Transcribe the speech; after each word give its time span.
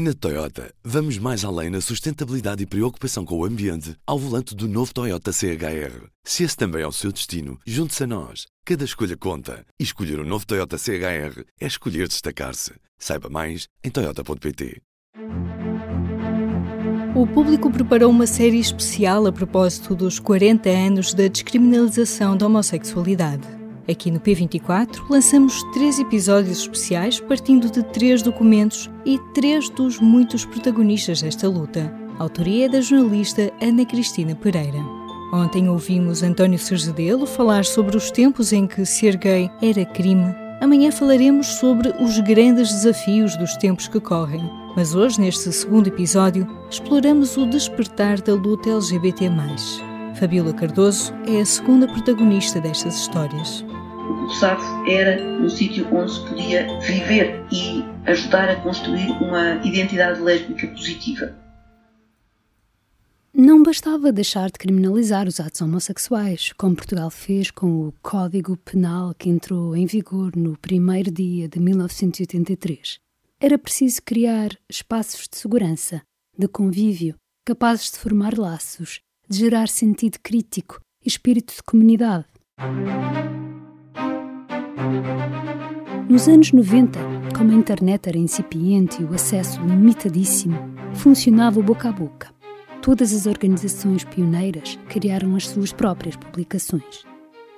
Na 0.00 0.14
Toyota, 0.14 0.72
vamos 0.84 1.18
mais 1.18 1.44
além 1.44 1.70
na 1.70 1.80
sustentabilidade 1.80 2.62
e 2.62 2.66
preocupação 2.66 3.24
com 3.24 3.36
o 3.36 3.44
ambiente 3.44 3.96
ao 4.06 4.16
volante 4.16 4.54
do 4.54 4.68
novo 4.68 4.94
Toyota 4.94 5.32
CHR. 5.32 6.06
Se 6.22 6.44
esse 6.44 6.56
também 6.56 6.82
é 6.82 6.86
o 6.86 6.92
seu 6.92 7.10
destino, 7.10 7.58
junte-se 7.66 8.04
a 8.04 8.06
nós. 8.06 8.46
Cada 8.64 8.84
escolha 8.84 9.16
conta. 9.16 9.66
E 9.76 9.82
escolher 9.82 10.20
o 10.20 10.22
um 10.22 10.24
novo 10.24 10.46
Toyota 10.46 10.78
CHR 10.78 11.42
é 11.60 11.66
escolher 11.66 12.06
destacar-se. 12.06 12.74
Saiba 12.96 13.28
mais 13.28 13.66
em 13.82 13.90
Toyota.pt. 13.90 14.80
O 17.16 17.26
público 17.26 17.68
preparou 17.68 18.08
uma 18.08 18.28
série 18.28 18.60
especial 18.60 19.26
a 19.26 19.32
propósito 19.32 19.96
dos 19.96 20.20
40 20.20 20.68
anos 20.68 21.12
da 21.12 21.26
descriminalização 21.26 22.36
da 22.36 22.46
homossexualidade. 22.46 23.57
Aqui 23.90 24.10
no 24.10 24.20
P24 24.20 25.00
lançamos 25.08 25.62
três 25.72 25.98
episódios 25.98 26.58
especiais 26.58 27.20
partindo 27.20 27.70
de 27.70 27.82
três 27.82 28.20
documentos 28.20 28.90
e 29.06 29.18
três 29.32 29.70
dos 29.70 29.98
muitos 29.98 30.44
protagonistas 30.44 31.22
desta 31.22 31.48
luta. 31.48 31.90
A 32.18 32.22
autoria 32.22 32.66
é 32.66 32.68
da 32.68 32.82
jornalista 32.82 33.50
Ana 33.62 33.86
Cristina 33.86 34.34
Pereira. 34.34 34.78
Ontem 35.32 35.70
ouvimos 35.70 36.22
António 36.22 36.58
Serzedelo 36.58 37.26
falar 37.26 37.64
sobre 37.64 37.96
os 37.96 38.10
tempos 38.10 38.52
em 38.52 38.66
que 38.66 38.84
ser 38.84 39.16
gay 39.16 39.50
era 39.62 39.86
crime. 39.86 40.34
Amanhã 40.60 40.90
falaremos 40.92 41.46
sobre 41.46 41.88
os 41.98 42.18
grandes 42.20 42.68
desafios 42.68 43.38
dos 43.38 43.56
tempos 43.56 43.88
que 43.88 44.00
correm. 44.00 44.42
Mas 44.76 44.94
hoje, 44.94 45.18
neste 45.18 45.50
segundo 45.50 45.86
episódio, 45.86 46.46
exploramos 46.68 47.38
o 47.38 47.46
despertar 47.46 48.20
da 48.20 48.34
luta 48.34 48.68
LGBT. 48.68 49.30
Fabíola 50.18 50.52
Cardoso 50.52 51.14
é 51.26 51.40
a 51.40 51.46
segunda 51.46 51.86
protagonista 51.86 52.60
destas 52.60 52.96
histórias 52.96 53.64
o 54.12 54.30
SAF 54.30 54.62
era 54.88 55.22
um 55.22 55.48
sítio 55.48 55.86
onde 55.94 56.12
se 56.12 56.20
podia 56.20 56.80
viver 56.80 57.44
e 57.52 57.84
ajudar 58.06 58.48
a 58.48 58.56
construir 58.56 59.10
uma 59.22 59.56
identidade 59.64 60.20
lésbica 60.20 60.66
positiva. 60.68 61.34
Não 63.32 63.62
bastava 63.62 64.10
deixar 64.10 64.50
de 64.50 64.58
criminalizar 64.58 65.28
os 65.28 65.38
atos 65.38 65.60
homossexuais, 65.60 66.52
como 66.56 66.74
Portugal 66.74 67.10
fez 67.10 67.50
com 67.50 67.86
o 67.86 67.94
Código 68.02 68.56
Penal 68.56 69.14
que 69.14 69.28
entrou 69.28 69.76
em 69.76 69.86
vigor 69.86 70.34
no 70.34 70.56
primeiro 70.58 71.10
dia 71.10 71.48
de 71.48 71.60
1983. 71.60 72.98
Era 73.40 73.56
preciso 73.56 74.02
criar 74.02 74.50
espaços 74.68 75.28
de 75.30 75.36
segurança, 75.38 76.02
de 76.36 76.48
convívio, 76.48 77.14
capazes 77.46 77.92
de 77.92 77.98
formar 77.98 78.36
laços, 78.36 79.00
de 79.28 79.38
gerar 79.38 79.68
sentido 79.68 80.18
crítico 80.20 80.80
e 81.04 81.08
espírito 81.08 81.54
de 81.54 81.62
comunidade. 81.62 82.26
Nos 86.08 86.26
anos 86.28 86.52
90, 86.52 86.98
como 87.36 87.52
a 87.52 87.54
internet 87.54 88.08
era 88.08 88.18
incipiente 88.18 89.02
e 89.02 89.04
o 89.04 89.14
acesso 89.14 89.60
limitadíssimo, 89.60 90.58
funcionava 90.94 91.60
boca 91.60 91.88
a 91.88 91.92
boca. 91.92 92.28
Todas 92.80 93.12
as 93.12 93.26
organizações 93.26 94.04
pioneiras 94.04 94.78
criaram 94.88 95.36
as 95.36 95.46
suas 95.46 95.72
próprias 95.72 96.16
publicações. 96.16 97.04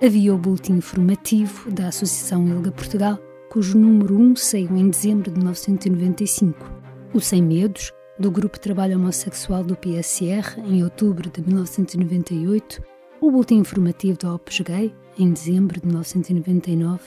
Havia 0.02 0.34
o 0.34 0.38
boletim 0.38 0.72
informativo 0.74 1.70
da 1.70 1.88
Associação 1.88 2.48
Ilga 2.48 2.72
Portugal, 2.72 3.18
cujo 3.50 3.78
número 3.78 4.18
1 4.18 4.36
saiu 4.36 4.76
em 4.76 4.88
dezembro 4.88 5.30
de 5.30 5.38
1995. 5.38 6.72
O 7.12 7.20
Sem 7.20 7.42
Medos, 7.42 7.92
do 8.18 8.30
Grupo 8.30 8.56
de 8.56 8.62
Trabalho 8.62 8.98
Homossexual 8.98 9.62
do 9.62 9.76
PSR, 9.76 10.58
em 10.66 10.82
outubro 10.82 11.30
de 11.30 11.42
1998. 11.42 12.82
O 13.20 13.30
boletim 13.30 13.56
informativo 13.56 14.18
da 14.18 14.34
Opus 14.34 14.60
Gay, 14.60 14.94
em 15.18 15.30
dezembro 15.30 15.78
de 15.78 15.86
1999 15.86 17.00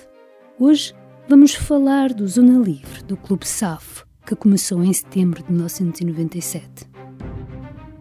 Hoje 0.59 0.93
vamos 1.27 1.55
falar 1.55 2.13
do 2.13 2.27
Zona 2.27 2.63
Livre, 2.63 3.03
do 3.03 3.17
Clube 3.17 3.47
SAF, 3.47 4.03
que 4.23 4.35
começou 4.35 4.83
em 4.83 4.93
setembro 4.93 5.41
de 5.41 5.51
1997. 5.51 6.87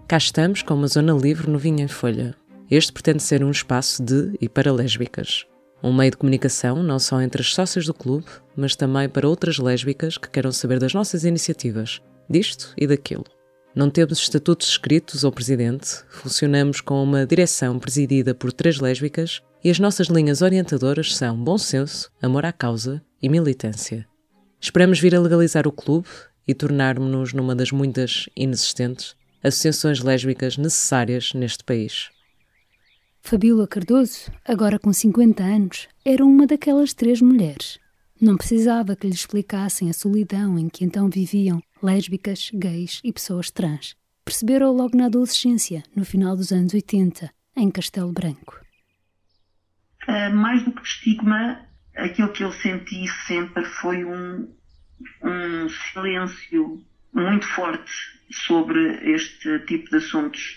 Cá 0.06 0.18
estamos 0.18 0.60
com 0.62 0.74
uma 0.74 0.88
Zona 0.88 1.14
Livre 1.14 1.50
no 1.50 1.58
Vinho 1.58 1.80
em 1.80 1.88
Folha. 1.88 2.34
Este 2.70 2.92
pretende 2.92 3.22
ser 3.22 3.42
um 3.42 3.50
espaço 3.50 4.02
de 4.02 4.36
e 4.38 4.46
para 4.46 4.70
lésbicas. 4.70 5.46
Um 5.82 5.94
meio 5.94 6.10
de 6.10 6.18
comunicação 6.18 6.82
não 6.82 6.98
só 6.98 7.18
entre 7.22 7.40
as 7.40 7.54
sócias 7.54 7.86
do 7.86 7.94
clube, 7.94 8.26
mas 8.54 8.76
também 8.76 9.08
para 9.08 9.26
outras 9.26 9.56
lésbicas 9.58 10.18
que 10.18 10.28
queiram 10.28 10.52
saber 10.52 10.78
das 10.78 10.92
nossas 10.92 11.24
iniciativas, 11.24 12.02
disto 12.28 12.74
e 12.76 12.86
daquilo. 12.86 13.24
Não 13.74 13.88
temos 13.88 14.18
estatutos 14.18 14.68
escritos 14.68 15.24
ou 15.24 15.32
presidente, 15.32 16.04
funcionamos 16.10 16.80
com 16.80 17.02
uma 17.02 17.26
direção 17.26 17.78
presidida 17.78 18.34
por 18.34 18.52
três 18.52 18.78
lésbicas 18.78 19.42
e 19.64 19.70
as 19.70 19.78
nossas 19.78 20.08
linhas 20.08 20.42
orientadoras 20.42 21.16
são 21.16 21.42
bom 21.42 21.56
senso, 21.56 22.10
amor 22.20 22.44
à 22.44 22.52
causa 22.52 23.02
e 23.22 23.28
militância. 23.28 24.06
Esperamos 24.60 25.00
vir 25.00 25.14
a 25.14 25.20
legalizar 25.20 25.66
o 25.66 25.72
clube 25.72 26.08
e 26.46 26.54
tornarmos-nos 26.54 27.32
numa 27.32 27.54
das 27.54 27.72
muitas 27.72 28.28
inexistentes 28.36 29.16
associações 29.42 30.00
lésbicas 30.00 30.56
necessárias 30.56 31.32
neste 31.34 31.64
país. 31.64 32.10
Fabíola 33.20 33.66
Cardoso, 33.66 34.30
agora 34.44 34.78
com 34.78 34.92
50 34.92 35.42
anos, 35.42 35.88
era 36.04 36.24
uma 36.24 36.46
daquelas 36.46 36.92
três 36.92 37.20
mulheres. 37.20 37.78
Não 38.20 38.36
precisava 38.36 38.94
que 38.94 39.06
lhe 39.06 39.14
explicassem 39.14 39.90
a 39.90 39.92
solidão 39.92 40.58
em 40.58 40.68
que 40.68 40.84
então 40.84 41.08
viviam 41.08 41.62
lésbicas, 41.82 42.50
gays 42.54 43.00
e 43.04 43.12
pessoas 43.12 43.50
trans. 43.50 43.94
Perceberam 44.24 44.72
logo 44.72 44.96
na 44.96 45.06
adolescência, 45.06 45.82
no 45.96 46.04
final 46.04 46.36
dos 46.36 46.52
anos 46.52 46.72
80, 46.72 47.30
em 47.56 47.70
Castelo 47.70 48.12
Branco. 48.12 48.60
Uh, 50.08 50.34
mais 50.34 50.64
do 50.64 50.72
que 50.72 50.82
estigma, 50.82 51.60
aquilo 51.96 52.32
que 52.32 52.44
eu 52.44 52.52
senti 52.52 53.06
sempre 53.26 53.64
foi 53.64 54.04
um, 54.04 54.48
um 55.22 55.68
silêncio 55.68 56.82
muito 57.12 57.46
forte 57.46 57.92
sobre 58.30 59.12
este 59.12 59.58
tipo 59.60 59.90
de 59.90 59.96
assuntos. 59.96 60.56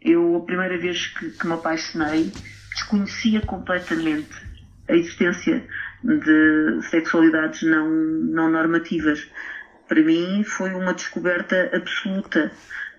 Eu, 0.00 0.36
a 0.36 0.44
primeira 0.44 0.78
vez 0.78 1.06
que, 1.06 1.30
que 1.30 1.46
me 1.46 1.54
apaixonei, 1.54 2.30
desconhecia 2.74 3.40
completamente 3.40 4.34
a 4.88 4.94
existência 4.94 5.66
de 6.04 6.82
sexualidades 6.90 7.62
não, 7.62 7.88
não 7.88 8.50
normativas. 8.50 9.26
Para 9.88 10.02
mim 10.02 10.42
foi 10.44 10.74
uma 10.74 10.94
descoberta 10.94 11.70
absoluta 11.72 12.50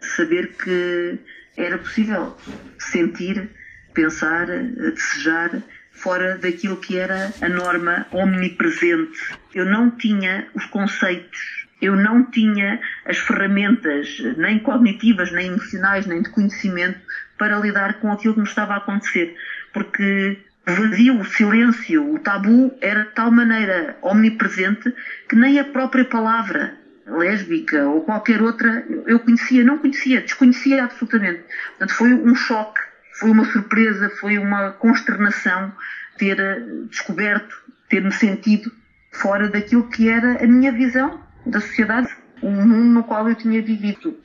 saber 0.02 0.54
que 0.54 1.20
era 1.58 1.78
possível 1.78 2.38
sentir, 2.80 3.50
pensar, 3.94 4.46
desejar 4.46 5.62
fora 5.92 6.38
daquilo 6.38 6.78
que 6.78 6.98
era 6.98 7.34
a 7.42 7.50
norma 7.50 8.06
omnipresente. 8.12 9.18
Eu 9.54 9.66
não 9.66 9.90
tinha 9.92 10.48
os 10.54 10.66
conceitos, 10.66 11.68
eu 11.82 11.96
não 11.96 12.24
tinha 12.24 12.80
as 13.06 13.18
ferramentas, 13.18 14.20
nem 14.38 14.60
cognitivas, 14.60 15.32
nem 15.32 15.48
emocionais, 15.48 16.06
nem 16.06 16.22
de 16.22 16.30
conhecimento, 16.30 17.00
para 17.38 17.60
lidar 17.60 18.00
com 18.00 18.12
aquilo 18.12 18.36
que 18.36 18.42
me 18.42 18.48
estava 18.48 18.76
a 18.76 18.78
acontecer. 18.78 19.36
Porque 19.74 20.40
o 20.68 20.72
vazio, 20.72 21.20
o 21.20 21.26
silêncio, 21.26 22.14
o 22.14 22.20
tabu 22.20 22.78
era 22.82 23.06
de 23.06 23.12
tal 23.12 23.32
maneira 23.32 23.98
omnipresente 24.02 24.94
que 25.30 25.36
nem 25.36 25.60
a 25.60 25.64
própria 25.64 26.06
palavra 26.06 26.77
lésbica 27.08 27.88
ou 27.88 28.02
qualquer 28.02 28.42
outra 28.42 28.86
eu 29.06 29.20
conhecia, 29.20 29.64
não 29.64 29.78
conhecia, 29.78 30.22
desconhecia 30.22 30.84
absolutamente. 30.84 31.44
Portanto, 31.78 31.94
foi 31.94 32.14
um 32.14 32.36
choque 32.36 32.80
foi 33.20 33.32
uma 33.32 33.46
surpresa, 33.46 34.10
foi 34.20 34.38
uma 34.38 34.72
consternação 34.72 35.72
ter 36.18 36.40
eh, 36.40 36.60
descoberto, 36.90 37.56
ter-me 37.90 38.12
sentido 38.12 38.72
fora 39.12 39.50
daquilo 39.50 39.90
que 39.90 40.08
era 40.08 40.44
a 40.44 40.48
minha 40.48 40.72
visão 40.72 41.20
da 41.46 41.60
sociedade, 41.60 42.16
o 42.42 42.50
mundo 42.50 42.94
no 42.94 43.04
qual 43.04 43.28
eu 43.28 43.36
tinha 43.36 43.62
vivido. 43.62 44.16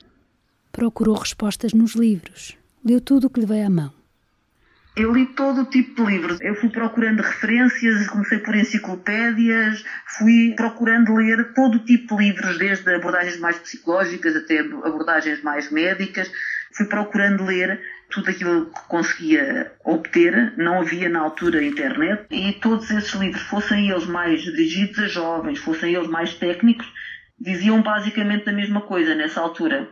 Procurou 0.71 1.15
respostas 1.15 1.73
nos 1.73 1.95
livros, 1.95 2.57
leu 2.85 3.01
tudo 3.01 3.27
o 3.27 3.29
que 3.29 3.39
lhe 3.39 3.45
veio 3.45 3.65
à 3.65 3.69
mão. 3.69 4.02
Eu 4.95 5.11
li 5.11 5.25
todo 5.25 5.61
o 5.61 5.65
tipo 5.65 6.05
de 6.05 6.11
livros. 6.11 6.39
Eu 6.39 6.53
fui 6.53 6.69
procurando 6.69 7.21
referências, 7.21 8.07
comecei 8.07 8.37
por 8.37 8.55
enciclopédias, 8.55 9.83
fui 10.17 10.53
procurando 10.55 11.15
ler 11.15 11.53
todo 11.53 11.75
o 11.75 11.85
tipo 11.85 12.15
de 12.15 12.25
livros, 12.25 12.57
desde 12.59 12.93
abordagens 12.93 13.39
mais 13.39 13.57
psicológicas 13.57 14.35
até 14.35 14.59
abordagens 14.59 15.41
mais 15.41 15.71
médicas. 15.71 16.31
Fui 16.75 16.85
procurando 16.85 17.43
ler 17.43 17.81
tudo 18.09 18.29
aquilo 18.29 18.67
que 18.67 18.87
conseguia 18.87 19.71
obter, 19.83 20.53
não 20.57 20.81
havia 20.81 21.09
na 21.09 21.21
altura 21.21 21.63
internet, 21.63 22.25
e 22.29 22.53
todos 22.53 22.89
esses 22.91 23.13
livros, 23.13 23.41
fossem 23.41 23.89
eles 23.89 24.05
mais 24.05 24.41
dirigidos 24.41 24.99
a 24.99 25.07
jovens, 25.07 25.57
fossem 25.57 25.95
eles 25.95 26.07
mais 26.07 26.35
técnicos, 26.35 26.87
diziam 27.39 27.81
basicamente 27.81 28.47
a 28.47 28.53
mesma 28.53 28.81
coisa 28.81 29.15
nessa 29.15 29.41
altura. 29.41 29.89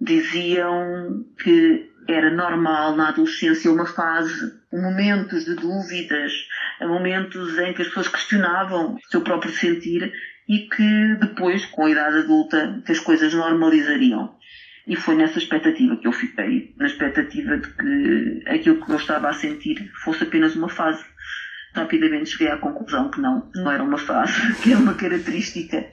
Diziam 0.00 1.24
que 1.40 1.88
era 2.08 2.30
normal 2.30 2.96
na 2.96 3.08
adolescência 3.08 3.70
uma 3.70 3.86
fase, 3.86 4.52
momentos 4.72 5.44
de 5.44 5.54
dúvidas, 5.54 6.32
momentos 6.80 7.58
em 7.58 7.72
que 7.72 7.82
as 7.82 7.88
pessoas 7.88 8.08
questionavam 8.08 8.94
o 8.94 9.10
seu 9.10 9.20
próprio 9.22 9.52
sentir 9.52 10.12
e 10.48 10.68
que 10.68 11.16
depois, 11.20 11.64
com 11.66 11.86
a 11.86 11.90
idade 11.90 12.18
adulta, 12.18 12.82
as 12.88 12.98
coisas 13.00 13.32
normalizariam. 13.32 14.34
E 14.86 14.96
foi 14.96 15.14
nessa 15.14 15.38
expectativa 15.38 15.96
que 15.96 16.06
eu 16.06 16.12
fiquei, 16.12 16.74
na 16.76 16.86
expectativa 16.86 17.56
de 17.56 17.68
que 17.68 18.42
aquilo 18.46 18.84
que 18.84 18.92
eu 18.92 18.96
estava 18.96 19.30
a 19.30 19.32
sentir 19.32 19.90
fosse 20.04 20.24
apenas 20.24 20.54
uma 20.54 20.68
fase. 20.68 21.02
Rapidamente 21.74 22.30
cheguei 22.30 22.48
à 22.48 22.58
conclusão 22.58 23.10
que 23.10 23.20
não, 23.20 23.50
não 23.54 23.70
era 23.72 23.82
uma 23.82 23.98
fase, 23.98 24.34
que 24.62 24.72
era 24.72 24.80
uma 24.80 24.94
característica. 24.94 25.86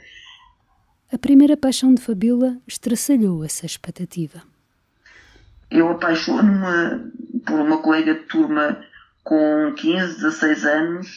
a 1.12 1.18
primeira 1.18 1.56
paixão 1.56 1.94
de 1.94 2.02
Fabiola 2.02 2.58
estraçalhou 2.68 3.46
essa 3.46 3.66
expectativa. 3.66 4.51
Eu 5.72 5.90
apaixono-me 5.90 7.12
por 7.46 7.60
uma 7.60 7.82
colega 7.82 8.14
de 8.14 8.26
turma 8.26 8.84
com 9.24 9.74
15, 9.76 10.16
16 10.16 10.66
anos 10.66 11.08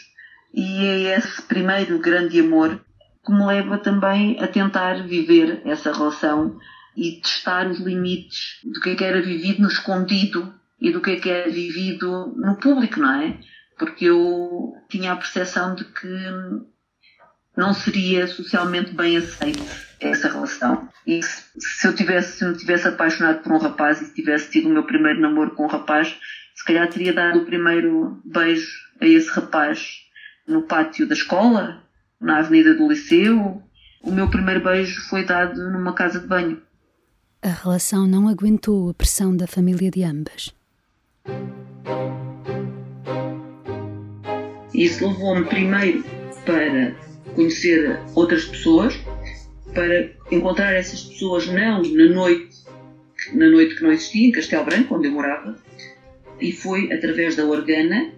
e 0.52 0.86
é 0.86 1.18
esse 1.18 1.42
primeiro 1.42 1.98
grande 1.98 2.38
amor 2.38 2.80
que 3.24 3.32
me 3.32 3.44
leva 3.44 3.78
também 3.78 4.38
a 4.40 4.46
tentar 4.46 5.02
viver 5.02 5.60
essa 5.64 5.92
relação 5.92 6.56
e 6.96 7.20
testar 7.20 7.66
os 7.66 7.80
limites 7.80 8.60
do 8.62 8.80
que 8.80 8.90
é 8.90 8.94
que 8.94 9.04
era 9.04 9.20
vivido 9.20 9.62
no 9.62 9.68
escondido 9.68 10.54
e 10.80 10.92
do 10.92 11.00
que 11.00 11.10
é 11.10 11.16
que 11.16 11.30
era 11.30 11.50
vivido 11.50 12.32
no 12.36 12.56
público, 12.56 13.00
não 13.00 13.12
é? 13.20 13.38
Porque 13.76 14.04
eu 14.04 14.74
tinha 14.88 15.12
a 15.12 15.16
percepção 15.16 15.74
de 15.74 15.84
que 15.84 16.06
não 17.56 17.72
seria 17.72 18.26
socialmente 18.26 18.92
bem 18.92 19.16
aceito 19.16 19.62
essa 20.00 20.28
relação. 20.28 20.88
E 21.06 21.20
se 21.22 21.86
eu 21.86 21.94
tivesse, 21.94 22.38
se 22.38 22.44
me 22.44 22.56
tivesse 22.56 22.88
apaixonado 22.88 23.42
por 23.42 23.52
um 23.52 23.58
rapaz 23.58 24.00
e 24.00 24.06
se 24.06 24.14
tivesse 24.14 24.50
tido 24.50 24.68
o 24.68 24.72
meu 24.72 24.84
primeiro 24.84 25.20
namoro 25.20 25.52
com 25.52 25.64
um 25.64 25.68
rapaz, 25.68 26.16
se 26.54 26.64
calhar 26.64 26.88
teria 26.88 27.12
dado 27.12 27.40
o 27.40 27.44
primeiro 27.44 28.20
beijo 28.24 28.68
a 29.00 29.06
esse 29.06 29.28
rapaz 29.30 30.04
no 30.46 30.62
pátio 30.62 31.06
da 31.06 31.14
escola, 31.14 31.82
na 32.20 32.38
avenida 32.38 32.74
do 32.74 32.88
liceu. 32.88 33.62
O 34.02 34.10
meu 34.10 34.28
primeiro 34.28 34.62
beijo 34.62 35.00
foi 35.08 35.24
dado 35.24 35.70
numa 35.70 35.94
casa 35.94 36.20
de 36.20 36.26
banho. 36.26 36.62
A 37.42 37.48
relação 37.48 38.06
não 38.06 38.28
aguentou 38.28 38.90
a 38.90 38.94
pressão 38.94 39.36
da 39.36 39.46
família 39.46 39.90
de 39.90 40.02
ambas. 40.02 40.54
Isso 44.72 45.06
levou-me 45.06 45.44
primeiro 45.44 46.02
para 46.44 46.94
conhecer 47.34 48.00
outras 48.14 48.44
pessoas, 48.44 48.94
para 49.72 50.10
encontrar 50.30 50.72
essas 50.72 51.02
pessoas 51.02 51.46
não 51.46 51.82
na 51.82 52.06
noite, 52.06 52.56
na 53.32 53.48
noite 53.48 53.74
que 53.74 53.82
não 53.82 53.92
existia, 53.92 54.28
em 54.28 54.32
Castelo 54.32 54.64
Branco, 54.64 54.94
onde 54.94 55.08
eu 55.08 55.12
morava, 55.12 55.56
e 56.40 56.52
foi 56.52 56.92
através 56.92 57.36
da 57.36 57.44
Organa 57.44 58.12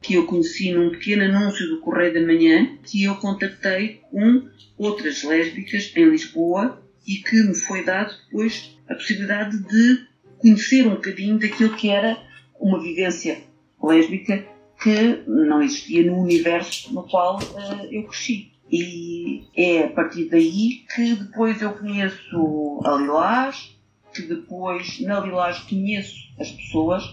que 0.00 0.14
eu 0.14 0.26
conheci 0.26 0.72
num 0.72 0.90
pequeno 0.90 1.22
anúncio 1.22 1.68
do 1.68 1.80
Correio 1.80 2.12
da 2.12 2.20
Manhã 2.20 2.76
que 2.82 3.04
eu 3.04 3.14
contactei 3.16 4.00
com 4.10 4.48
outras 4.76 5.22
lésbicas 5.22 5.92
em 5.94 6.10
Lisboa 6.10 6.82
e 7.06 7.16
que 7.16 7.36
me 7.42 7.54
foi 7.54 7.84
dado 7.84 8.14
depois 8.24 8.76
a 8.88 8.94
possibilidade 8.94 9.58
de 9.58 10.06
conhecer 10.38 10.86
um 10.86 10.96
bocadinho 10.96 11.38
daquilo 11.38 11.76
que 11.76 11.88
era 11.88 12.18
uma 12.58 12.80
vivência 12.80 13.42
lésbica 13.82 14.44
que 14.82 15.22
não 15.26 15.62
existia 15.62 16.04
no 16.04 16.20
universo 16.20 16.92
no 16.92 17.04
qual 17.04 17.38
uh, 17.38 17.86
eu 17.90 18.04
cresci. 18.04 18.51
E 18.72 19.44
é 19.54 19.84
a 19.84 19.90
partir 19.90 20.30
daí 20.30 20.86
que 20.94 21.14
depois 21.14 21.60
eu 21.60 21.74
conheço 21.74 22.80
a 22.86 22.96
Lilás, 22.96 23.76
que 24.14 24.22
depois 24.22 24.98
na 25.02 25.20
Lilás 25.20 25.58
conheço 25.58 26.16
as 26.40 26.50
pessoas 26.50 27.04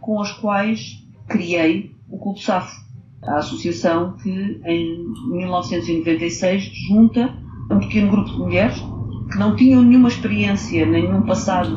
com 0.00 0.20
as 0.20 0.30
quais 0.30 1.04
criei 1.28 1.90
o 2.08 2.18
Clube 2.18 2.40
Safo, 2.40 2.80
a 3.24 3.38
associação 3.38 4.16
que 4.18 4.60
em 4.64 5.04
1996 5.30 6.62
junta 6.88 7.36
um 7.68 7.80
pequeno 7.80 8.10
grupo 8.10 8.30
de 8.30 8.38
mulheres 8.38 8.78
que 9.32 9.38
não 9.38 9.56
tinham 9.56 9.82
nenhuma 9.82 10.08
experiência, 10.08 10.86
nenhum 10.86 11.22
passado 11.22 11.74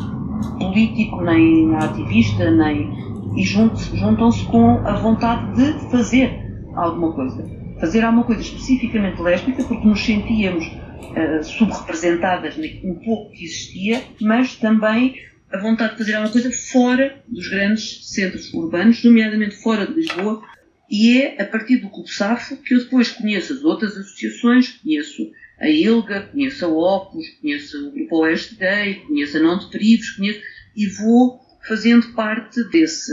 político, 0.60 1.22
nem 1.22 1.74
ativista, 1.76 2.52
nem 2.52 2.94
e 3.36 3.44
juntam-se 3.44 4.46
com 4.46 4.86
a 4.86 4.96
vontade 4.98 5.56
de 5.56 5.90
fazer 5.90 6.32
alguma 6.76 7.12
coisa. 7.14 7.65
Fazer 7.86 8.04
alguma 8.04 8.24
coisa 8.24 8.42
especificamente 8.42 9.22
lésbica, 9.22 9.64
porque 9.64 9.88
nos 9.88 10.04
sentíamos 10.04 10.66
uh, 10.66 11.44
subrepresentadas 11.44 12.56
no 12.58 12.96
pouco 12.96 13.32
que 13.32 13.46
existia, 13.46 14.02
mas 14.20 14.56
também 14.56 15.22
a 15.54 15.60
vontade 15.60 15.92
de 15.92 16.00
fazer 16.00 16.16
alguma 16.16 16.32
coisa 16.32 16.52
fora 16.52 17.24
dos 17.28 17.48
grandes 17.48 18.12
centros 18.12 18.52
urbanos, 18.56 19.04
nomeadamente 19.04 19.62
fora 19.62 19.86
de 19.86 19.94
Lisboa, 19.94 20.42
e 20.90 21.22
é 21.22 21.40
a 21.40 21.46
partir 21.46 21.78
do 21.78 21.92
Clube 21.92 22.10
Safo 22.10 22.58
que 22.58 22.74
eu 22.74 22.80
depois 22.80 23.12
conheço 23.12 23.54
as 23.54 23.64
outras 23.64 23.96
associações, 23.96 24.80
conheço 24.82 25.32
a 25.60 25.70
ILGA, 25.70 26.30
conheço 26.32 26.66
a 26.66 26.70
Opus, 26.70 27.30
conheço 27.40 27.88
o 27.88 27.92
Grupo 27.92 28.18
Oeste 28.24 28.56
Gay, 28.56 28.96
conheço 29.06 29.38
a 29.38 29.42
Não 29.42 29.60
de 29.60 29.70
Perigos, 29.70 30.10
conheço, 30.10 30.42
e 30.76 30.88
vou 30.88 31.40
fazendo 31.68 32.14
parte 32.14 32.64
desse 32.72 33.12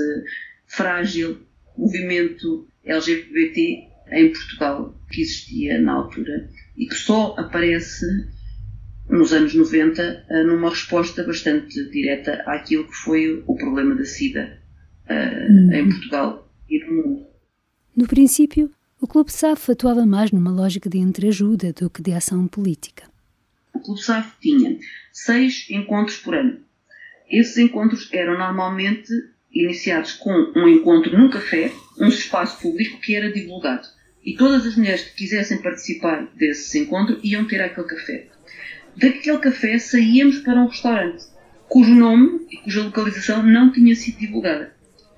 frágil 0.67 1.43
movimento 1.77 2.67
LGBT 2.87 3.92
em 4.13 4.33
Portugal 4.33 4.95
que 5.11 5.23
existia 5.23 5.81
na 5.81 5.93
altura 5.93 6.49
e 6.77 6.87
que 6.87 6.95
só 6.95 7.35
aparece 7.39 8.07
nos 9.09 9.33
anos 9.33 9.55
90 9.55 10.03
eh, 10.29 10.45
numa 10.45 10.71
resposta 10.71 11.23
bastante 11.25 11.91
direta 11.91 12.43
àquilo 12.47 12.87
que 12.87 12.95
foi 12.95 13.43
o 13.47 13.55
problema 13.57 13.95
da 13.95 14.05
SIDA 14.05 14.59
uh, 15.09 15.75
em 15.75 15.89
Portugal 15.89 16.51
e 16.69 16.85
no 16.85 16.93
mundo. 16.93 17.27
No 17.95 18.07
princípio, 18.07 18.71
o 19.01 19.07
Clube 19.07 19.33
SAF 19.33 19.73
atuava 19.73 20.07
mais 20.07 20.31
numa 20.31 20.51
lógica 20.51 20.89
de 20.89 20.99
entreajuda 20.99 21.73
do 21.73 21.91
que 21.91 22.01
de 22.01 22.13
ação 22.13 22.47
política. 22.47 23.05
O 23.75 23.81
Clube 23.81 24.01
SAF 24.01 24.33
tinha 24.41 24.79
seis 25.13 25.67
encontros 25.69 26.19
por 26.19 26.35
ano. 26.35 26.61
Esses 27.29 27.57
encontros 27.59 28.09
eram 28.13 28.39
normalmente 28.39 29.11
iniciados 29.53 30.13
com 30.13 30.31
um 30.57 30.69
encontro 30.69 31.17
num 31.17 31.29
café, 31.29 31.73
um 31.99 32.09
espaço 32.09 32.61
público 32.61 33.01
que 33.01 33.15
era 33.15 33.33
divulgado. 33.33 33.87
E 34.25 34.35
todas 34.35 34.67
as 34.67 34.77
mulheres 34.77 35.03
que 35.03 35.17
quisessem 35.17 35.61
participar 35.61 36.29
desse 36.35 36.79
encontro 36.79 37.19
iam 37.23 37.45
ter 37.47 37.61
aquele 37.61 37.87
café. 37.87 38.27
Daquele 38.97 39.39
café 39.39 39.79
saíamos 39.79 40.39
para 40.41 40.61
um 40.61 40.69
restaurante, 40.69 41.25
cujo 41.69 41.95
nome 41.95 42.47
e 42.51 42.59
cuja 42.59 42.83
localização 42.83 43.43
não 43.43 43.73
tinha 43.73 43.95
sido 43.95 44.19
divulgada. 44.19 44.75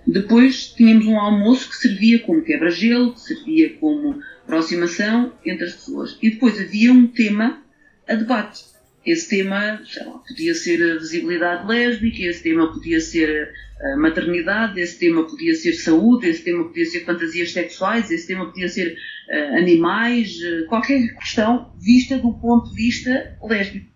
Depois 0.07 0.69
tínhamos 0.69 1.07
um 1.07 1.19
almoço 1.19 1.71
que 1.71 1.77
servia 1.77 2.21
como 2.21 2.43
quebra-gelo, 2.43 3.15
que 3.15 3.21
servia 3.21 3.75
como 3.75 4.21
aproximação 4.45 5.33
entre 5.45 5.65
as 5.65 5.73
pessoas. 5.73 6.19
E 6.23 6.31
depois 6.31 6.61
havia 6.61 6.93
um 6.93 7.07
tema 7.07 7.63
a 8.07 8.15
debate. 8.15 8.74
Esse 9.05 9.29
tema 9.29 9.81
lá, 10.07 10.19
podia 10.27 10.55
ser 10.55 10.83
a 10.83 10.99
visibilidade 10.99 11.67
lésbica, 11.69 12.23
esse 12.23 12.43
tema 12.43 12.73
podia 12.73 13.01
ser 13.01 13.53
a 13.81 13.97
maternidade, 13.99 14.81
esse 14.81 14.99
tema 14.99 15.25
podia 15.27 15.55
ser 15.55 15.75
saúde, 15.75 16.29
esse 16.29 16.43
tema 16.43 16.65
podia 16.65 16.87
ser 16.87 17.05
fantasias 17.05 17.53
sexuais, 17.53 18.11
esse 18.11 18.27
tema 18.27 18.47
podia 18.47 18.69
ser 18.69 18.97
uh, 19.29 19.59
animais, 19.59 20.37
uh, 20.39 20.67
qualquer 20.69 21.15
questão 21.17 21.73
vista 21.79 22.17
do 22.17 22.33
ponto 22.35 22.71
de 22.71 22.77
vista 22.77 23.37
lésbico. 23.43 23.93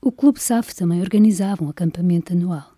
O 0.00 0.12
Clube 0.12 0.38
SAF 0.38 0.76
também 0.76 1.00
organizava 1.00 1.64
um 1.64 1.70
acampamento 1.70 2.34
anual. 2.34 2.74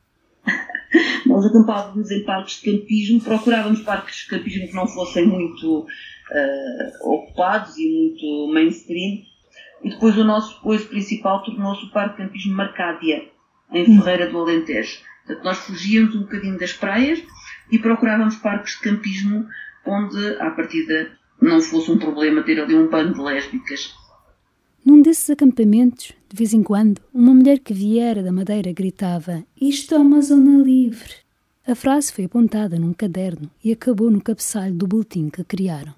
Nós 1.27 1.45
acampávamos 1.45 2.11
em 2.11 2.25
parques 2.25 2.61
de 2.63 2.71
campismo, 2.71 3.21
procurávamos 3.21 3.81
parques 3.81 4.21
de 4.21 4.29
campismo 4.29 4.69
que 4.69 4.75
não 4.75 4.87
fossem 4.87 5.27
muito 5.27 5.81
uh, 5.81 7.11
ocupados 7.13 7.77
e 7.77 7.89
muito 7.91 8.53
mainstream. 8.55 9.23
E 9.83 9.91
depois 9.91 10.17
o 10.17 10.25
nosso 10.25 10.57
apoio 10.59 10.85
principal 10.87 11.43
tornou-se 11.43 11.85
o 11.85 11.91
Parque 11.91 12.17
de 12.17 12.29
Campismo 12.29 12.57
Marcádia, 12.57 13.29
em 13.73 13.91
hum. 13.91 14.03
Ferreira 14.03 14.31
do 14.31 14.39
Alentejo. 14.39 14.99
Portanto, 15.25 15.45
nós 15.45 15.59
fugíamos 15.59 16.15
um 16.15 16.21
bocadinho 16.21 16.59
das 16.59 16.73
praias 16.73 17.23
e 17.71 17.79
procurávamos 17.79 18.37
parques 18.37 18.75
de 18.75 18.81
campismo 18.81 19.47
onde, 19.85 20.37
à 20.41 20.51
partida, 20.51 21.11
não 21.41 21.61
fosse 21.61 21.91
um 21.91 21.99
problema 21.99 22.43
ter 22.43 22.61
ali 22.61 22.75
um 22.75 22.89
bando 22.89 23.15
de 23.15 23.21
lésbicas. 23.21 23.95
Num 24.85 25.03
desses 25.03 25.29
acampamentos, 25.31 26.13
de 26.29 26.37
vez 26.37 26.55
em 26.55 26.63
quando, 26.63 27.01
uma 27.13 27.35
mulher 27.35 27.59
que 27.59 27.75
viera 27.75 28.23
da 28.23 28.33
Madeira 28.33 28.73
gritava: 28.73 29.45
Isto 29.61 29.95
é 29.95 29.99
uma 29.99 30.21
zona 30.21 30.63
livre. 30.63 31.13
A 31.67 31.75
frase 31.75 32.13
foi 32.13 32.27
apontada 32.27 32.79
num 32.79 32.93
caderno 32.93 33.51
e 33.63 33.73
acabou 33.73 34.09
no 34.11 34.23
cabeçalho 34.23 34.75
do 34.75 34.87
boletim 34.87 35.29
que 35.29 35.43
criaram. 35.43 35.93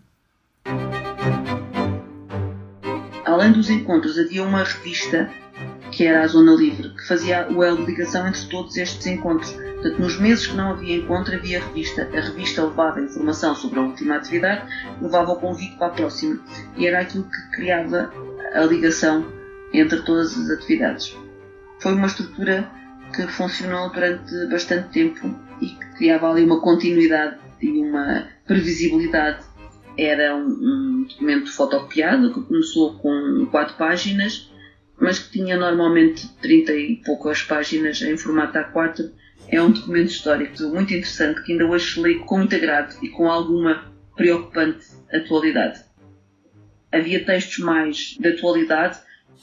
Além 3.38 3.52
dos 3.52 3.71
encontros, 3.71 4.18
havia 4.18 4.42
uma 4.42 4.64
revista 4.64 5.30
que 5.92 6.04
era 6.04 6.25
a 6.25 6.26
Zona 6.26 6.57
Livre, 6.57 6.88
que 6.88 7.07
fazia 7.07 7.47
o 7.49 7.62
elo 7.62 7.76
de 7.76 7.92
ligação 7.92 8.26
entre 8.26 8.45
todos 8.47 8.76
estes 8.76 9.07
encontros. 9.07 9.52
Portanto, 9.52 10.00
nos 10.00 10.18
meses 10.18 10.49
que 10.49 10.57
não 10.57 10.73
havia 10.73 10.97
encontro, 10.97 11.37
havia 11.37 11.64
revista. 11.64 12.09
A 12.12 12.21
revista 12.21 12.64
levava 12.64 13.00
informação 13.00 13.54
sobre 13.54 13.78
a 13.78 13.83
última 13.83 14.16
atividade, 14.16 14.62
levava 15.00 15.30
o 15.30 15.37
convite 15.37 15.76
para 15.76 15.87
a 15.87 15.90
próxima. 15.90 16.40
E 16.76 16.85
era 16.85 16.99
aquilo 16.99 17.30
que 17.30 17.50
criava 17.52 18.12
a 18.54 18.61
ligação 18.62 19.25
entre 19.73 20.02
todas 20.02 20.37
as 20.37 20.50
atividades. 20.50 21.16
Foi 21.78 21.95
uma 21.95 22.09
estrutura 22.09 22.68
que 23.14 23.25
funcionou 23.28 23.88
durante 23.92 24.47
bastante 24.47 24.88
tempo 24.88 25.33
e 25.61 25.68
que 25.68 25.87
criava 25.97 26.28
ali 26.28 26.42
uma 26.42 26.61
continuidade 26.61 27.37
e 27.62 27.85
uma 27.85 28.26
previsibilidade. 28.49 29.48
Era 29.99 30.37
um, 30.37 30.47
um 30.47 31.02
documento 31.09 31.52
fotocopiado 31.52 32.33
que 32.33 32.40
começou 32.40 32.95
com 32.99 33.47
quatro 33.50 33.76
páginas, 33.76 34.49
mas 34.97 35.19
que 35.19 35.33
tinha 35.33 35.57
normalmente 35.57 36.28
30 36.40 36.73
e 36.73 36.97
poucas 37.05 37.43
páginas 37.43 38.00
em 38.00 38.17
formato 38.17 38.57
A4. 38.57 39.11
É 39.49 39.61
um 39.61 39.73
documento 39.73 40.11
histórico 40.11 40.62
muito 40.64 40.95
interessante 40.95 41.43
que 41.43 41.52
ainda 41.52 41.67
hoje 41.67 42.00
lê 42.00 42.14
com 42.17 42.38
muito 42.38 42.55
agrado 42.55 42.97
e 43.02 43.09
com 43.09 43.28
alguma 43.28 43.93
preocupante 44.17 44.87
atualidade. 45.12 45.81
Havia 46.93 47.25
textos 47.25 47.59
mais 47.59 48.17
de 48.19 48.28
atualidade 48.28 48.99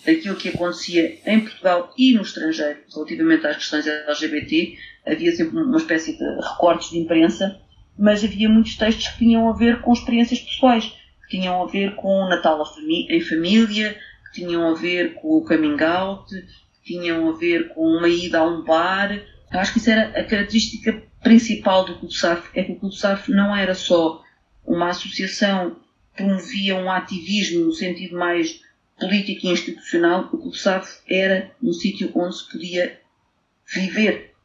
daquilo 0.05 0.35
que 0.35 0.49
acontecia 0.49 1.19
em 1.25 1.41
Portugal 1.41 1.93
e 1.97 2.13
no 2.13 2.21
estrangeiro 2.21 2.79
relativamente 2.93 3.47
às 3.47 3.57
questões 3.57 3.87
LGBT. 3.87 4.77
Havia 5.05 5.35
sempre 5.35 5.57
uma 5.57 5.77
espécie 5.77 6.17
de 6.17 6.23
recortes 6.23 6.91
de 6.91 6.99
imprensa, 6.99 7.59
mas 7.97 8.23
havia 8.23 8.49
muitos 8.49 8.75
textos 8.75 9.07
que 9.09 9.19
tinham 9.19 9.49
a 9.49 9.53
ver 9.53 9.81
com 9.81 9.93
experiências 9.93 10.39
pessoais, 10.39 10.93
que 11.27 11.37
tinham 11.37 11.61
a 11.61 11.65
ver 11.65 11.95
com 11.95 12.07
o 12.07 12.29
Natal 12.29 12.61
em 13.09 13.21
família, 13.21 13.97
que 14.25 14.41
tinham 14.41 14.69
a 14.69 14.73
ver 14.73 15.15
com 15.15 15.37
o 15.37 15.45
coming 15.45 15.81
out, 15.81 16.29
que 16.73 16.93
tinham 16.93 17.29
a 17.29 17.33
ver 17.33 17.69
com 17.69 17.87
uma 17.87 18.07
ida 18.07 18.39
a 18.39 18.47
um 18.47 18.63
bar. 18.63 19.11
Eu 19.51 19.59
acho 19.59 19.73
que 19.73 19.79
isso 19.79 19.89
era 19.89 20.09
a 20.19 20.23
característica 20.23 21.03
principal 21.23 21.85
do 21.85 21.95
Clube 21.95 22.13
SAF, 22.13 22.49
é 22.53 22.63
que 22.63 22.73
o 22.73 22.75
Clube 22.75 22.95
SAF 22.95 23.31
não 23.31 23.55
era 23.55 23.73
só 23.73 24.21
uma 24.65 24.89
associação 24.89 25.71
que 26.15 26.23
promovia 26.23 26.75
um 26.75 26.91
ativismo 26.91 27.65
no 27.65 27.73
sentido 27.73 28.17
mais 28.17 28.61
político 28.99 29.45
e 29.45 29.49
institucional, 29.49 30.29
o 30.31 30.37
Clube 30.37 30.57
SAF 30.57 30.99
era 31.09 31.51
um 31.61 31.73
sítio 31.73 32.11
onde 32.15 32.37
se 32.37 32.51
podia 32.51 32.99
viver 33.73 34.35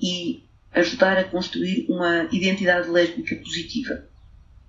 e 0.00 0.44
ajudar 0.72 1.18
a 1.18 1.24
construir 1.24 1.86
uma 1.88 2.28
identidade 2.32 2.88
lésbica 2.88 3.36
positiva. 3.36 4.04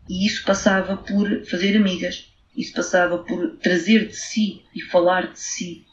E 0.09 0.25
isso 0.25 0.43
passava 0.45 0.97
por 0.97 1.45
fazer 1.45 1.75
amigas, 1.75 2.31
isso 2.55 2.73
passava 2.73 3.19
por 3.19 3.57
trazer 3.57 4.07
de 4.07 4.15
si 4.15 4.61
e 4.75 4.81
falar 4.81 5.31
de 5.31 5.39
si. 5.39 5.85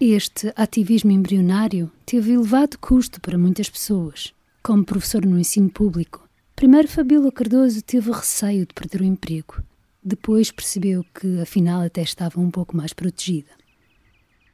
Este 0.00 0.52
ativismo 0.56 1.10
embrionário 1.10 1.90
teve 2.04 2.32
elevado 2.32 2.78
custo 2.78 3.20
para 3.20 3.38
muitas 3.38 3.70
pessoas. 3.70 4.34
Como 4.62 4.84
professor 4.84 5.24
no 5.24 5.38
ensino 5.38 5.70
público, 5.70 6.28
primeiro 6.54 6.88
Fabíola 6.88 7.32
Cardoso 7.32 7.82
teve 7.82 8.10
receio 8.10 8.66
de 8.66 8.74
perder 8.74 9.00
o 9.00 9.04
emprego. 9.04 9.62
Depois 10.04 10.50
percebeu 10.50 11.04
que, 11.14 11.40
afinal, 11.40 11.82
até 11.82 12.02
estava 12.02 12.40
um 12.40 12.50
pouco 12.50 12.76
mais 12.76 12.92
protegida. 12.92 13.50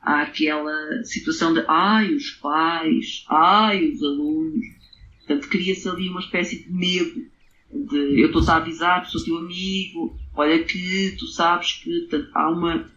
Há 0.00 0.23
aquela 0.23 1.05
situação 1.05 1.52
de 1.52 1.64
ai, 1.69 2.14
os 2.14 2.31
pais, 2.31 3.25
ai, 3.28 3.90
os 3.90 4.02
alunos. 4.02 4.64
Portanto, 5.19 5.49
cria-se 5.49 5.88
ali 5.88 6.09
uma 6.09 6.21
espécie 6.21 6.64
de 6.64 6.73
medo 6.73 7.26
de 7.71 8.21
eu 8.21 8.28
estou 8.28 8.43
a 8.49 8.57
avisar, 8.57 9.07
sou 9.07 9.23
teu 9.23 9.37
amigo, 9.37 10.19
olha 10.35 10.62
que 10.64 11.14
tu 11.19 11.26
sabes 11.26 11.75
que 11.75 12.00
portanto, 12.00 12.31
há 12.35 12.50
uma, 12.50 12.90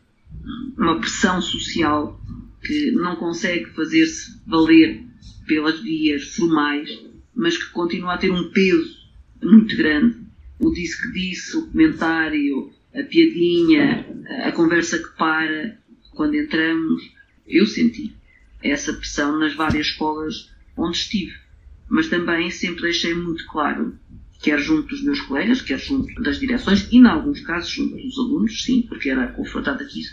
uma 0.78 1.00
pressão 1.00 1.42
social 1.42 2.20
que 2.64 2.92
não 2.92 3.16
consegue 3.16 3.66
fazer-se 3.72 4.40
valer 4.48 5.04
pelas 5.46 5.80
vias 5.82 6.36
formais, 6.36 6.90
mas 7.36 7.58
que 7.58 7.72
continua 7.72 8.14
a 8.14 8.18
ter 8.18 8.32
um 8.32 8.50
peso 8.52 8.98
muito 9.44 9.76
grande. 9.76 10.18
O 10.60 10.72
disse 10.72 11.02
que 11.02 11.12
disse, 11.12 11.58
o 11.58 11.68
comentário, 11.68 12.72
a 12.94 13.04
piadinha, 13.04 14.06
a 14.46 14.52
conversa 14.52 15.00
que 15.00 15.18
para 15.18 15.78
quando 16.12 16.36
entramos, 16.36 17.12
eu 17.48 17.66
senti 17.66 18.16
essa 18.64 18.94
pressão 18.94 19.38
nas 19.40 19.56
várias 19.56 19.88
escolas 19.88 20.52
onde 20.78 20.98
estive. 20.98 21.34
Mas 21.90 22.08
também 22.08 22.50
sempre 22.50 22.84
deixei 22.84 23.14
muito 23.14 23.46
claro 23.48 23.98
quer 24.42 24.60
junto 24.60 24.88
dos 24.88 25.04
meus 25.04 25.22
colegas, 25.22 25.62
quer 25.62 25.80
junto 25.80 26.14
das 26.22 26.40
direções 26.40 26.88
e, 26.92 26.98
em 26.98 27.06
alguns 27.06 27.42
casos, 27.42 27.70
junto 27.70 27.96
dos 27.96 28.18
alunos, 28.18 28.64
sim, 28.64 28.82
porque 28.82 29.10
era 29.10 29.28
confrontada 29.28 29.84
aqui 29.84 30.02
isso, 30.02 30.12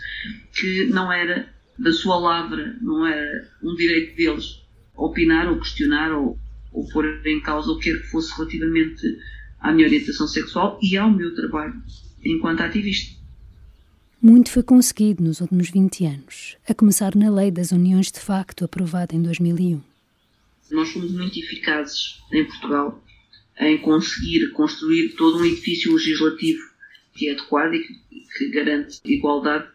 que 0.53 0.85
não 0.85 1.11
era 1.11 1.51
da 1.77 1.91
sua 1.91 2.17
lavra, 2.17 2.77
não 2.81 3.05
era 3.07 3.47
um 3.63 3.73
direito 3.75 4.15
deles 4.15 4.61
opinar 4.95 5.49
ou 5.49 5.59
questionar 5.59 6.11
ou, 6.11 6.37
ou 6.71 6.87
pôr 6.89 7.05
em 7.25 7.41
causa 7.41 7.71
o 7.71 7.79
que 7.79 7.91
quer 7.91 8.01
que 8.01 8.07
fosse 8.07 8.35
relativamente 8.37 9.01
à 9.59 9.71
minha 9.71 9.87
orientação 9.87 10.27
sexual 10.27 10.79
e 10.81 10.95
ao 10.97 11.09
meu 11.09 11.33
trabalho 11.33 11.73
enquanto 12.23 12.61
ativista. 12.61 13.18
Muito 14.21 14.51
foi 14.51 14.63
conseguido 14.63 15.23
nos 15.23 15.39
últimos 15.39 15.69
20 15.69 16.05
anos, 16.05 16.57
a 16.67 16.73
começar 16.73 17.15
na 17.15 17.33
Lei 17.33 17.49
das 17.49 17.71
Uniões 17.71 18.11
de 18.11 18.19
Facto, 18.19 18.65
aprovada 18.65 19.15
em 19.15 19.21
2001. 19.21 19.81
Nós 20.71 20.89
fomos 20.89 21.11
muito 21.11 21.39
eficazes 21.39 22.19
em 22.33 22.43
Portugal 22.43 23.01
em 23.57 23.77
conseguir 23.77 24.51
construir 24.51 25.15
todo 25.15 25.39
um 25.39 25.45
edifício 25.45 25.93
legislativo 25.93 26.61
que 27.13 27.29
é 27.29 27.31
adequado 27.31 27.73
e 27.75 27.87
que, 28.37 28.49
garante 28.49 28.99
igualdade, 29.05 29.69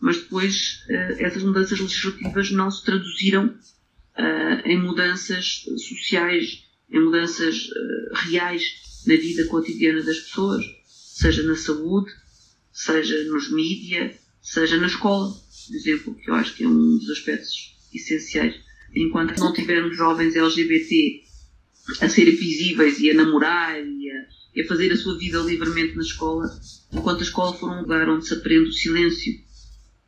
mas 0.00 0.18
depois 0.18 0.84
uh, 0.88 1.24
essas 1.24 1.42
mudanças 1.42 1.80
legislativas 1.80 2.52
não 2.52 2.70
se 2.70 2.84
traduziram 2.84 3.46
uh, 3.46 4.68
em 4.68 4.80
mudanças 4.80 5.64
sociais, 5.76 6.64
em 6.88 7.04
mudanças 7.04 7.66
uh, 7.66 8.30
reais 8.30 9.02
na 9.04 9.16
vida 9.16 9.44
cotidiana 9.46 10.00
das 10.00 10.20
pessoas, 10.20 10.64
seja 10.86 11.42
na 11.42 11.56
saúde, 11.56 12.12
seja 12.80 13.24
nos 13.24 13.50
mídias, 13.52 14.16
seja 14.40 14.78
na 14.78 14.86
escola, 14.86 15.28
por 15.28 15.76
exemplo, 15.76 16.14
que 16.14 16.30
eu 16.30 16.34
acho 16.34 16.54
que 16.54 16.64
é 16.64 16.68
um 16.68 16.96
dos 16.96 17.10
aspectos 17.10 17.76
essenciais. 17.92 18.54
Enquanto 18.94 19.38
não 19.38 19.52
tivermos 19.52 19.96
jovens 19.96 20.34
LGBT 20.34 21.22
a 22.00 22.08
ser 22.08 22.24
visíveis 22.30 22.98
e 22.98 23.10
a 23.10 23.14
namorar 23.14 23.78
e 23.78 24.10
a, 24.10 24.26
e 24.54 24.62
a, 24.62 24.66
fazer 24.66 24.90
a 24.92 24.96
sua 24.96 25.18
vida 25.18 25.38
livremente 25.40 25.94
na 25.94 26.02
escola, 26.02 26.48
enquanto 26.90 27.20
a 27.20 27.24
escola 27.24 27.52
for 27.54 27.70
um 27.70 27.82
lugar 27.82 28.08
onde 28.08 28.26
se 28.26 28.32
aprende 28.32 28.70
o 28.70 28.72
silêncio, 28.72 29.38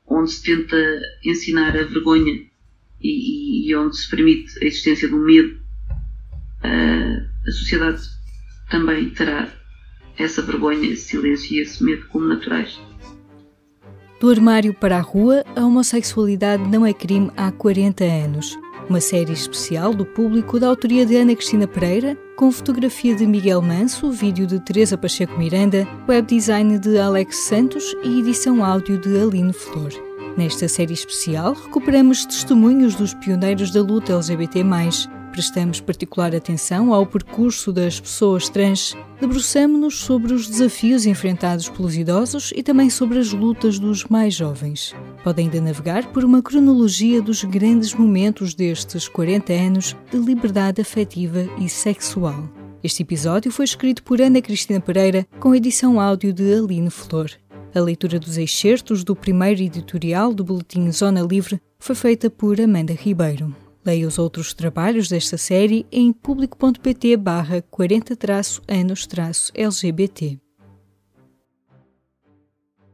onde 0.06 0.30
se 0.30 0.42
tenta 0.42 0.76
ensinar 1.22 1.76
a 1.76 1.84
vergonha 1.84 2.42
e, 3.02 3.68
e 3.68 3.76
onde 3.76 3.98
se 3.98 4.08
permite 4.08 4.58
a 4.64 4.66
existência 4.66 5.08
do 5.08 5.18
medo, 5.18 5.60
a, 6.62 7.48
a 7.48 7.52
sociedade 7.52 8.02
também 8.70 9.10
terá 9.10 9.61
essa 10.18 10.42
vergonha, 10.42 10.92
esse 10.92 11.08
silêncio 11.08 11.56
e 11.56 11.60
esse 11.60 11.82
medo 11.82 12.06
como 12.08 12.26
naturais. 12.26 12.80
Do 14.20 14.30
armário 14.30 14.72
para 14.72 14.98
a 14.98 15.00
rua, 15.00 15.44
a 15.56 15.64
homossexualidade 15.64 16.68
não 16.68 16.86
é 16.86 16.92
crime 16.92 17.30
há 17.36 17.50
40 17.50 18.04
anos 18.04 18.56
uma 18.88 19.00
série 19.00 19.32
especial 19.32 19.94
do 19.94 20.04
público 20.04 20.58
da 20.58 20.68
autoria 20.68 21.06
de 21.06 21.16
Ana 21.16 21.34
Cristina 21.34 21.66
Pereira, 21.66 22.16
com 22.36 22.50
fotografia 22.50 23.14
de 23.14 23.26
Miguel 23.26 23.62
Manso, 23.62 24.10
vídeo 24.10 24.46
de 24.46 24.60
Teresa 24.60 24.98
Pacheco 24.98 25.38
Miranda, 25.38 25.88
web 26.08 26.26
design 26.26 26.78
de 26.78 26.98
Alex 26.98 27.36
Santos 27.36 27.84
e 28.02 28.20
edição 28.20 28.64
áudio 28.64 28.98
de 28.98 29.18
Aline 29.18 29.52
Flor. 29.52 29.90
Nesta 30.36 30.66
série 30.68 30.94
especial, 30.94 31.54
recuperamos 31.54 32.24
testemunhos 32.24 32.94
dos 32.94 33.14
pioneiros 33.14 33.70
da 33.70 33.82
luta 33.82 34.12
LGBT+, 34.12 34.62
Prestamos 35.32 35.80
particular 35.80 36.34
atenção 36.34 36.92
ao 36.92 37.06
percurso 37.06 37.72
das 37.72 37.98
pessoas 37.98 38.50
trans, 38.50 38.94
debruçamos-nos 39.18 40.00
sobre 40.00 40.34
os 40.34 40.46
desafios 40.46 41.06
enfrentados 41.06 41.70
pelos 41.70 41.96
idosos 41.96 42.52
e 42.54 42.62
também 42.62 42.90
sobre 42.90 43.18
as 43.18 43.32
lutas 43.32 43.78
dos 43.78 44.04
mais 44.04 44.34
jovens. 44.34 44.94
Podem 45.24 45.46
ainda 45.46 45.58
navegar 45.58 46.12
por 46.12 46.22
uma 46.22 46.42
cronologia 46.42 47.22
dos 47.22 47.44
grandes 47.44 47.94
momentos 47.94 48.52
destes 48.52 49.08
40 49.08 49.52
anos 49.54 49.96
de 50.10 50.18
liberdade 50.18 50.82
afetiva 50.82 51.48
e 51.58 51.66
sexual. 51.66 52.46
Este 52.84 53.02
episódio 53.02 53.50
foi 53.50 53.64
escrito 53.64 54.02
por 54.02 54.20
Ana 54.20 54.42
Cristina 54.42 54.80
Pereira, 54.80 55.26
com 55.40 55.54
edição 55.54 55.98
áudio 55.98 56.30
de 56.30 56.52
Aline 56.52 56.90
Flor. 56.90 57.30
A 57.74 57.80
leitura 57.80 58.18
dos 58.18 58.36
excertos 58.36 59.02
do 59.02 59.16
primeiro 59.16 59.62
editorial 59.62 60.34
do 60.34 60.44
Boletim 60.44 60.92
Zona 60.92 61.22
Livre 61.22 61.58
foi 61.78 61.94
feita 61.94 62.28
por 62.28 62.60
Amanda 62.60 62.92
Ribeiro. 62.92 63.61
Leia 63.84 64.06
os 64.06 64.16
outros 64.18 64.54
trabalhos 64.54 65.08
desta 65.08 65.36
série 65.36 65.84
em 65.90 66.12
público.pt 66.12 67.16
barra 67.16 67.60
40-anos-LGBT. 67.62 70.38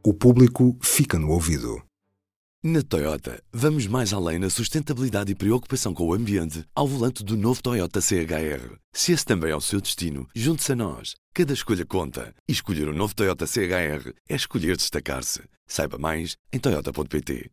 O 0.06 0.14
público 0.14 0.78
fica 0.80 1.18
no 1.18 1.30
ouvido. 1.30 1.82
Na 2.64 2.82
Toyota, 2.82 3.40
vamos 3.52 3.86
mais 3.86 4.12
além 4.12 4.36
na 4.38 4.50
sustentabilidade 4.50 5.30
e 5.30 5.34
preocupação 5.34 5.94
com 5.94 6.08
o 6.08 6.14
ambiente 6.14 6.64
ao 6.74 6.88
volante 6.88 7.22
do 7.22 7.36
novo 7.36 7.62
Toyota 7.62 8.00
CHR. 8.00 8.76
Se 8.92 9.12
esse 9.12 9.24
também 9.24 9.52
é 9.52 9.56
o 9.56 9.60
seu 9.60 9.80
destino, 9.80 10.26
junte-se 10.34 10.72
a 10.72 10.76
nós. 10.76 11.14
Cada 11.32 11.52
escolha 11.52 11.86
conta. 11.86 12.34
E 12.48 12.52
escolher 12.52 12.88
o 12.88 12.92
um 12.92 12.96
novo 12.96 13.14
Toyota 13.14 13.46
CHR 13.46 14.12
é 14.28 14.34
escolher 14.34 14.76
destacar-se. 14.76 15.42
Saiba 15.68 15.98
mais 15.98 16.36
em 16.52 16.58
Toyota.pt. 16.58 17.48